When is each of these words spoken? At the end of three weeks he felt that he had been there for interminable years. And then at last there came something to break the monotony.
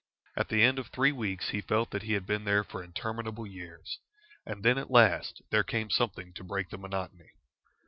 At 0.35 0.49
the 0.49 0.63
end 0.63 0.79
of 0.79 0.87
three 0.87 1.11
weeks 1.11 1.49
he 1.49 1.61
felt 1.61 1.91
that 1.91 2.01
he 2.01 2.13
had 2.13 2.25
been 2.25 2.43
there 2.43 2.63
for 2.63 2.83
interminable 2.83 3.45
years. 3.45 3.99
And 4.47 4.63
then 4.63 4.79
at 4.79 4.89
last 4.89 5.43
there 5.51 5.63
came 5.63 5.91
something 5.91 6.33
to 6.33 6.43
break 6.43 6.71
the 6.71 6.79
monotony. 6.79 7.29